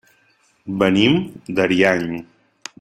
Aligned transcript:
Venim 0.79 1.19
d'Ariany. 1.61 2.19